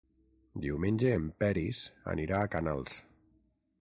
[0.63, 1.81] Diumenge en Peris
[2.15, 2.97] anirà a Canals.